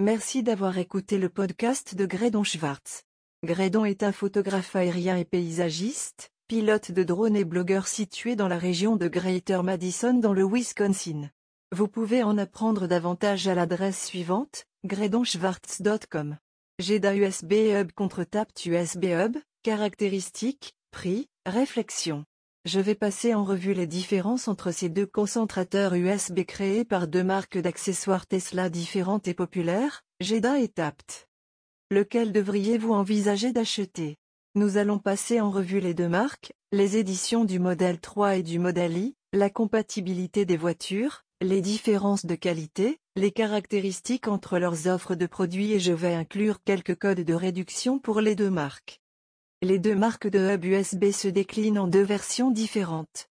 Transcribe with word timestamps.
Merci 0.00 0.42
d'avoir 0.42 0.76
écouté 0.78 1.18
le 1.18 1.28
podcast 1.28 1.94
de 1.94 2.04
Grédon 2.04 2.42
Schwartz. 2.42 3.04
Grédon 3.44 3.84
est 3.84 4.02
un 4.02 4.10
photographe 4.10 4.74
aérien 4.74 5.16
et 5.16 5.24
paysagiste, 5.24 6.32
pilote 6.48 6.90
de 6.90 7.04
drone 7.04 7.36
et 7.36 7.44
blogueur 7.44 7.86
situé 7.86 8.34
dans 8.34 8.48
la 8.48 8.58
région 8.58 8.96
de 8.96 9.06
Greater 9.06 9.62
Madison 9.62 10.14
dans 10.14 10.32
le 10.32 10.44
Wisconsin. 10.44 11.30
Vous 11.70 11.86
pouvez 11.86 12.24
en 12.24 12.38
apprendre 12.38 12.88
davantage 12.88 13.46
à 13.46 13.54
l'adresse 13.54 14.04
suivante, 14.04 14.66
gredonschwartz.com. 14.84 16.38
GEDA 16.80 17.14
USB 17.14 17.52
Hub 17.52 17.92
contre 17.92 18.24
TAPT 18.24 18.66
USB 18.66 19.04
Hub, 19.04 19.36
caractéristiques, 19.62 20.74
prix, 20.90 21.28
réflexion. 21.46 22.24
Je 22.66 22.80
vais 22.80 22.94
passer 22.94 23.34
en 23.34 23.44
revue 23.44 23.74
les 23.74 23.86
différences 23.86 24.48
entre 24.48 24.70
ces 24.70 24.88
deux 24.88 25.04
concentrateurs 25.04 25.92
USB 25.92 26.44
créés 26.44 26.86
par 26.86 27.08
deux 27.08 27.22
marques 27.22 27.58
d'accessoires 27.58 28.26
Tesla 28.26 28.70
différentes 28.70 29.28
et 29.28 29.34
populaires, 29.34 30.02
GEDA 30.20 30.60
et 30.60 30.68
TAPT. 30.68 31.28
Lequel 31.90 32.32
devriez-vous 32.32 32.94
envisager 32.94 33.52
d'acheter? 33.52 34.16
Nous 34.54 34.78
allons 34.78 34.98
passer 34.98 35.42
en 35.42 35.50
revue 35.50 35.80
les 35.80 35.92
deux 35.92 36.08
marques, 36.08 36.54
les 36.72 36.96
éditions 36.96 37.44
du 37.44 37.58
modèle 37.58 38.00
3 38.00 38.36
et 38.36 38.42
du 38.42 38.58
modèle 38.58 38.96
I, 38.96 39.14
la 39.34 39.50
compatibilité 39.50 40.46
des 40.46 40.56
voitures, 40.56 41.24
les 41.42 41.60
différences 41.60 42.24
de 42.24 42.34
qualité, 42.34 42.98
les 43.14 43.30
caractéristiques 43.30 44.26
entre 44.26 44.58
leurs 44.58 44.86
offres 44.86 45.14
de 45.14 45.26
produits 45.26 45.74
et 45.74 45.80
je 45.80 45.92
vais 45.92 46.14
inclure 46.14 46.62
quelques 46.64 46.96
codes 46.96 47.20
de 47.20 47.34
réduction 47.34 47.98
pour 47.98 48.22
les 48.22 48.34
deux 48.34 48.50
marques. 48.50 49.02
Les 49.64 49.78
deux 49.78 49.94
marques 49.94 50.28
de 50.28 50.40
hub 50.40 50.62
USB 50.62 51.10
se 51.10 51.26
déclinent 51.26 51.78
en 51.78 51.88
deux 51.88 52.02
versions 52.02 52.50
différentes. 52.50 53.30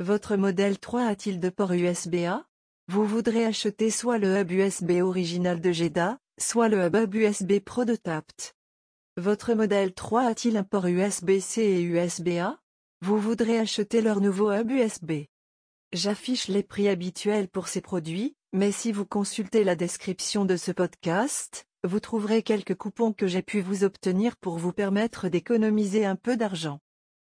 Votre 0.00 0.36
modèle 0.36 0.78
3 0.78 1.06
a-t-il 1.06 1.40
de 1.40 1.48
port 1.48 1.72
USB-A 1.72 2.44
Vous 2.88 3.06
voudrez 3.06 3.46
acheter 3.46 3.88
soit 3.88 4.18
le 4.18 4.38
hub 4.38 4.50
USB 4.50 5.00
original 5.00 5.62
de 5.62 5.72
GEDA, 5.72 6.18
soit 6.38 6.68
le 6.68 6.84
hub 6.84 7.14
USB 7.14 7.58
Pro 7.60 7.86
de 7.86 7.96
TAPT. 7.96 8.54
Votre 9.16 9.54
modèle 9.54 9.94
3 9.94 10.24
a-t-il 10.26 10.58
un 10.58 10.62
port 10.62 10.88
USB-C 10.88 11.62
et 11.62 11.80
USB-A 11.80 12.60
Vous 13.00 13.16
voudrez 13.16 13.58
acheter 13.58 14.02
leur 14.02 14.20
nouveau 14.20 14.52
hub 14.52 14.70
USB. 14.70 15.22
J'affiche 15.94 16.48
les 16.48 16.62
prix 16.62 16.90
habituels 16.90 17.48
pour 17.48 17.68
ces 17.68 17.80
produits, 17.80 18.36
mais 18.52 18.72
si 18.72 18.92
vous 18.92 19.06
consultez 19.06 19.64
la 19.64 19.74
description 19.74 20.44
de 20.44 20.58
ce 20.58 20.70
podcast, 20.70 21.66
vous 21.84 21.98
trouverez 21.98 22.42
quelques 22.42 22.76
coupons 22.76 23.12
que 23.12 23.26
j'ai 23.26 23.42
pu 23.42 23.60
vous 23.60 23.82
obtenir 23.82 24.36
pour 24.36 24.56
vous 24.56 24.72
permettre 24.72 25.28
d'économiser 25.28 26.04
un 26.04 26.14
peu 26.14 26.36
d'argent. 26.36 26.78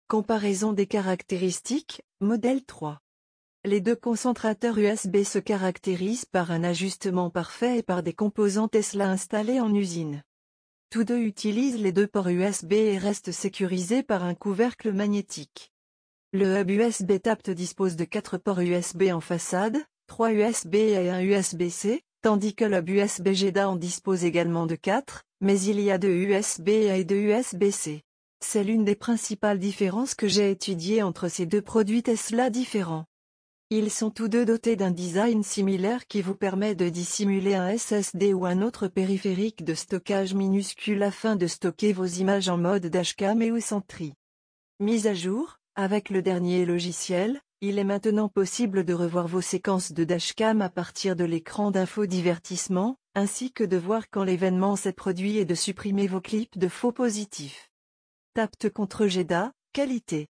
Comparaison 0.07 0.71
des 0.71 0.85
caractéristiques, 0.85 2.03
modèle 2.19 2.63
3. 2.63 3.02
Les 3.63 3.81
deux 3.81 3.95
concentrateurs 3.95 4.77
USB 4.77 5.23
se 5.23 5.39
caractérisent 5.39 6.25
par 6.25 6.52
un 6.52 6.63
ajustement 6.63 7.31
parfait 7.31 7.79
et 7.79 7.83
par 7.83 8.03
des 8.03 8.13
composants 8.13 8.67
Tesla 8.67 9.09
installés 9.09 9.59
en 9.59 9.73
usine. 9.73 10.21
Tous 10.91 11.03
deux 11.03 11.19
utilisent 11.19 11.81
les 11.81 11.91
deux 11.91 12.05
ports 12.05 12.30
USB 12.30 12.73
et 12.73 12.99
restent 12.99 13.31
sécurisés 13.31 14.03
par 14.03 14.23
un 14.23 14.35
couvercle 14.35 14.93
magnétique. 14.93 15.71
Le 16.33 16.59
hub 16.59 16.69
USB 16.69 17.19
TAPT 17.19 17.49
dispose 17.49 17.95
de 17.95 18.05
4 18.05 18.37
ports 18.37 18.59
USB 18.59 19.05
en 19.11 19.21
façade, 19.21 19.77
3 20.05 20.33
USB 20.33 20.75
et 20.75 21.09
un 21.09 21.21
USB-C, 21.21 22.03
tandis 22.25 22.55
que 22.55 22.65
le 22.65 22.83
USB 22.89 23.33
GEDA 23.33 23.69
en 23.69 23.75
dispose 23.75 24.25
également 24.25 24.65
de 24.65 24.73
4, 24.73 25.25
mais 25.41 25.61
il 25.61 25.79
y 25.79 25.91
a 25.91 25.99
deux 25.99 26.09
USB-A 26.09 26.97
et 26.97 27.03
deux 27.03 27.17
USB-C. 27.17 28.01
C'est 28.39 28.63
l'une 28.63 28.83
des 28.83 28.95
principales 28.95 29.59
différences 29.59 30.15
que 30.15 30.27
j'ai 30.27 30.49
étudiées 30.49 31.03
entre 31.03 31.27
ces 31.27 31.45
deux 31.45 31.61
produits 31.61 32.01
Tesla 32.01 32.49
différents. 32.49 33.05
Ils 33.69 33.91
sont 33.91 34.09
tous 34.09 34.27
deux 34.27 34.43
dotés 34.43 34.75
d'un 34.75 34.89
design 34.89 35.43
similaire 35.43 36.07
qui 36.07 36.23
vous 36.23 36.33
permet 36.33 36.73
de 36.73 36.89
dissimuler 36.89 37.53
un 37.53 37.77
SSD 37.77 38.33
ou 38.33 38.47
un 38.47 38.63
autre 38.63 38.87
périphérique 38.87 39.63
de 39.63 39.75
stockage 39.75 40.33
minuscule 40.33 41.03
afin 41.03 41.35
de 41.35 41.45
stocker 41.45 41.93
vos 41.93 42.07
images 42.07 42.49
en 42.49 42.57
mode 42.57 42.87
dashcam 42.87 43.39
et 43.43 43.51
ou 43.51 43.59
Sentry. 43.59 44.15
Mise 44.79 45.05
à 45.05 45.13
jour, 45.13 45.59
avec 45.75 46.09
le 46.09 46.23
dernier 46.23 46.65
logiciel, 46.65 47.39
il 47.67 47.80
est 47.80 47.83
maintenant 47.83 48.30
possible 48.30 48.83
de 48.83 48.93
revoir 48.93 49.27
vos 49.27 49.42
séquences 49.42 49.92
de 49.92 50.03
dashcam 50.03 50.61
à 50.61 50.70
partir 50.70 51.15
de 51.15 51.23
l'écran 51.23 51.71
d'infodivertissement, 51.71 52.95
ainsi 53.15 53.52
que 53.52 53.64
de 53.64 53.76
voir 53.76 54.11
quand 54.11 54.23
l'événement 54.23 54.76
s'est 54.76 54.93
produit 54.93 55.37
et 55.37 55.45
de 55.45 55.55
supprimer 55.55 56.05
vos 56.05 56.21
clips 56.21 56.59
de 56.59 56.67
faux 56.67 56.92
positifs. 56.92 57.71
Tapte 58.36 58.70
contre 58.70 59.08
GEDA, 59.08 59.52
qualité. 59.73 60.27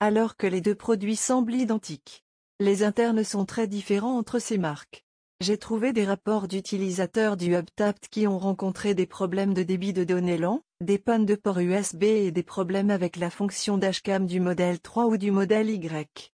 Alors 0.00 0.36
que 0.36 0.48
les 0.48 0.60
deux 0.60 0.74
produits 0.74 1.14
semblent 1.14 1.54
identiques. 1.54 2.24
Les 2.58 2.82
internes 2.82 3.22
sont 3.22 3.44
très 3.44 3.68
différents 3.68 4.18
entre 4.18 4.40
ces 4.40 4.58
marques. 4.58 5.04
J'ai 5.40 5.58
trouvé 5.58 5.92
des 5.92 6.04
rapports 6.04 6.48
d'utilisateurs 6.48 7.36
du 7.36 7.54
HubTapt 7.54 8.08
qui 8.08 8.26
ont 8.26 8.38
rencontré 8.38 8.94
des 8.94 9.06
problèmes 9.06 9.54
de 9.54 9.62
débit 9.62 9.92
de 9.92 10.02
données 10.02 10.38
lents, 10.38 10.62
des 10.80 10.98
pannes 10.98 11.26
de 11.26 11.36
port 11.36 11.60
USB 11.60 12.02
et 12.02 12.32
des 12.32 12.42
problèmes 12.42 12.90
avec 12.90 13.16
la 13.16 13.30
fonction 13.30 13.78
dashcam 13.78 14.26
du 14.26 14.40
modèle 14.40 14.80
3 14.80 15.06
ou 15.06 15.16
du 15.16 15.30
modèle 15.30 15.70
Y. 15.70 16.33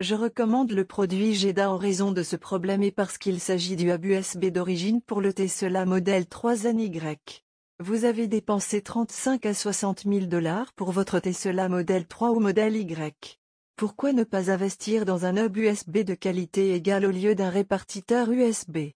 Je 0.00 0.14
recommande 0.14 0.72
le 0.72 0.86
produit 0.86 1.34
GEDA 1.34 1.70
en 1.70 1.76
raison 1.76 2.10
de 2.10 2.22
ce 2.22 2.34
problème 2.34 2.82
et 2.82 2.90
parce 2.90 3.18
qu'il 3.18 3.38
s'agit 3.38 3.76
du 3.76 3.92
hub 3.92 4.02
USB 4.02 4.46
d'origine 4.46 5.02
pour 5.02 5.20
le 5.20 5.34
Tesla 5.34 5.84
modèle 5.84 6.22
3NY. 6.22 7.42
Vous 7.80 8.06
avez 8.06 8.26
dépensé 8.26 8.80
35 8.80 9.44
à 9.44 9.52
60 9.52 10.04
000 10.04 10.20
dollars 10.24 10.72
pour 10.72 10.90
votre 10.90 11.20
Tesla 11.20 11.68
modèle 11.68 12.06
3 12.06 12.30
ou 12.30 12.40
modèle 12.40 12.76
Y. 12.76 13.38
Pourquoi 13.76 14.14
ne 14.14 14.24
pas 14.24 14.50
investir 14.50 15.04
dans 15.04 15.26
un 15.26 15.36
hub 15.36 15.54
USB 15.58 15.98
de 15.98 16.14
qualité 16.14 16.72
égale 16.72 17.04
au 17.04 17.10
lieu 17.10 17.34
d'un 17.34 17.50
répartiteur 17.50 18.30
USB 18.30 18.92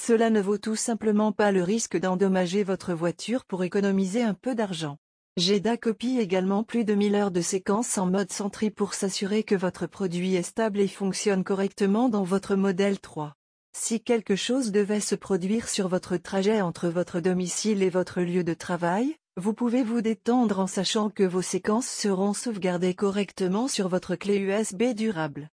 Cela 0.00 0.30
ne 0.30 0.40
vaut 0.40 0.58
tout 0.58 0.76
simplement 0.76 1.32
pas 1.32 1.50
le 1.50 1.64
risque 1.64 1.98
d'endommager 1.98 2.62
votre 2.62 2.94
voiture 2.94 3.44
pour 3.44 3.64
économiser 3.64 4.22
un 4.22 4.34
peu 4.34 4.54
d'argent. 4.54 4.98
GEDA 5.38 5.76
copie 5.76 6.18
également 6.18 6.64
plus 6.64 6.84
de 6.84 6.94
1000 6.94 7.14
heures 7.14 7.30
de 7.30 7.40
séquences 7.40 7.96
en 7.96 8.06
mode 8.06 8.32
Sentry 8.32 8.70
pour 8.70 8.92
s'assurer 8.92 9.44
que 9.44 9.54
votre 9.54 9.86
produit 9.86 10.34
est 10.34 10.42
stable 10.42 10.80
et 10.80 10.88
fonctionne 10.88 11.44
correctement 11.44 12.08
dans 12.08 12.24
votre 12.24 12.56
modèle 12.56 12.98
3. 12.98 13.36
Si 13.72 14.00
quelque 14.00 14.34
chose 14.34 14.72
devait 14.72 14.98
se 14.98 15.14
produire 15.14 15.68
sur 15.68 15.86
votre 15.86 16.16
trajet 16.16 16.60
entre 16.60 16.88
votre 16.88 17.20
domicile 17.20 17.84
et 17.84 17.88
votre 17.88 18.20
lieu 18.20 18.42
de 18.42 18.52
travail, 18.52 19.14
vous 19.36 19.54
pouvez 19.54 19.84
vous 19.84 20.00
détendre 20.00 20.58
en 20.58 20.66
sachant 20.66 21.08
que 21.08 21.22
vos 21.22 21.42
séquences 21.42 21.86
seront 21.86 22.32
sauvegardées 22.32 22.94
correctement 22.94 23.68
sur 23.68 23.88
votre 23.88 24.16
clé 24.16 24.38
USB 24.38 24.92
durable. 24.92 25.50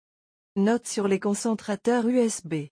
Note 0.56 0.86
sur 0.86 1.08
les 1.08 1.20
concentrateurs 1.20 2.06
USB. 2.06 2.66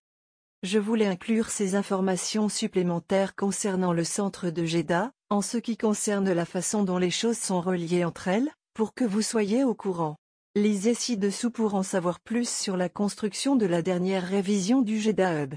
Je 0.62 0.78
voulais 0.78 1.06
inclure 1.06 1.48
ces 1.48 1.74
informations 1.74 2.50
supplémentaires 2.50 3.34
concernant 3.34 3.94
le 3.94 4.04
centre 4.04 4.50
de 4.50 4.66
GEDA, 4.66 5.10
en 5.30 5.42
ce 5.42 5.58
qui 5.58 5.76
concerne 5.76 6.32
la 6.32 6.46
façon 6.46 6.84
dont 6.84 6.98
les 6.98 7.10
choses 7.10 7.36
sont 7.36 7.60
reliées 7.60 8.04
entre 8.04 8.28
elles, 8.28 8.50
pour 8.72 8.94
que 8.94 9.04
vous 9.04 9.22
soyez 9.22 9.62
au 9.62 9.74
courant. 9.74 10.16
Lisez 10.54 10.94
ci-dessous 10.94 11.50
pour 11.50 11.74
en 11.74 11.82
savoir 11.82 12.20
plus 12.20 12.48
sur 12.48 12.76
la 12.76 12.88
construction 12.88 13.54
de 13.54 13.66
la 13.66 13.82
dernière 13.82 14.26
révision 14.26 14.80
du 14.80 14.98
GEDA 14.98 15.42
Hub. 15.42 15.54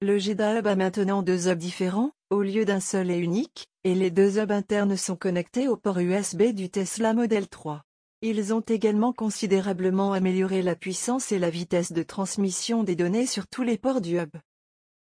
Le 0.00 0.18
GEDA 0.18 0.58
Hub 0.58 0.66
a 0.66 0.74
maintenant 0.74 1.22
deux 1.22 1.48
hubs 1.48 1.58
différents, 1.58 2.12
au 2.30 2.42
lieu 2.42 2.64
d'un 2.64 2.80
seul 2.80 3.10
et 3.10 3.18
unique, 3.18 3.68
et 3.84 3.94
les 3.94 4.10
deux 4.10 4.38
hubs 4.38 4.50
internes 4.50 4.96
sont 4.96 5.16
connectés 5.16 5.68
au 5.68 5.76
port 5.76 5.98
USB 5.98 6.52
du 6.52 6.70
Tesla 6.70 7.12
Model 7.12 7.48
3. 7.48 7.82
Ils 8.22 8.54
ont 8.54 8.60
également 8.60 9.12
considérablement 9.12 10.14
amélioré 10.14 10.62
la 10.62 10.76
puissance 10.76 11.30
et 11.30 11.38
la 11.38 11.50
vitesse 11.50 11.92
de 11.92 12.02
transmission 12.02 12.82
des 12.82 12.96
données 12.96 13.26
sur 13.26 13.46
tous 13.46 13.62
les 13.62 13.76
ports 13.76 14.00
du 14.00 14.18
hub. 14.18 14.30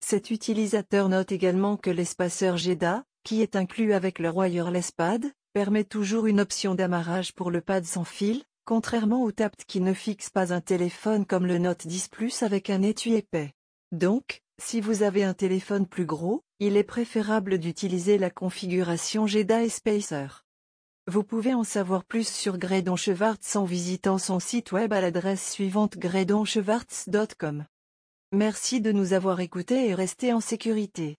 Cet 0.01 0.31
utilisateur 0.31 1.09
note 1.09 1.33
également 1.33 1.77
que 1.77 1.91
l'espaceur 1.91 2.57
GEDA, 2.57 3.05
qui 3.29 3.43
est 3.43 3.57
inclus 3.57 3.93
avec 3.93 4.21
le 4.21 4.31
wireless 4.31 4.91
pad, 4.91 5.23
permet 5.53 5.85
toujours 5.85 6.29
une 6.29 6.41
option 6.41 6.75
d'amarrage 6.75 7.35
pour 7.35 7.51
le 7.51 7.61
pad 7.61 7.85
sans 7.85 8.05
fil, 8.05 8.43
contrairement 8.65 9.23
au 9.23 9.33
TAPT 9.33 9.67
qui 9.67 9.83
ne 9.83 9.93
fixe 9.93 10.31
pas 10.31 10.55
un 10.55 10.63
téléphone 10.63 11.27
comme 11.27 11.45
le 11.45 11.59
Note 11.59 11.87
10 11.87 12.09
Plus 12.09 12.43
avec 12.43 12.71
un 12.71 12.81
étui 12.81 13.17
épais. 13.17 13.53
Donc, 13.93 14.41
si 14.59 14.81
vous 14.81 15.03
avez 15.03 15.25
un 15.25 15.35
téléphone 15.35 15.87
plus 15.87 16.07
gros, 16.07 16.43
il 16.59 16.79
est 16.79 16.85
préférable 16.85 17.59
d'utiliser 17.59 18.17
la 18.17 18.31
configuration 18.31 19.27
GEDA 19.27 19.63
et 19.63 19.69
Spacer. 19.69 20.47
Vous 21.07 21.23
pouvez 21.23 21.53
en 21.53 21.65
savoir 21.65 22.05
plus 22.05 22.27
sur 22.27 22.57
Gredon 22.57 22.97
Schwartz 22.97 23.57
en 23.57 23.67
visitant 23.67 24.17
son 24.17 24.41
site 24.41 24.73
web 24.73 24.91
à 24.95 25.03
l'adresse 25.03 25.51
suivante 25.51 25.99
gredonschwartz.com. 25.99 27.67
Merci 28.33 28.81
de 28.81 28.91
nous 28.91 29.13
avoir 29.13 29.41
écoutés 29.41 29.89
et 29.89 29.95
restez 29.95 30.33
en 30.33 30.41
sécurité. 30.41 31.17